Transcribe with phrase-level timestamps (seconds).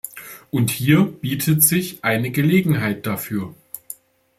[0.49, 3.53] Und hier bietet sich eine Gelegenheit dafür.